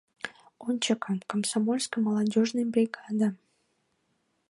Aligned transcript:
Ончыко, 0.67 1.11
комсомольско-молодёжный 1.31 2.67
бригада! 2.73 3.29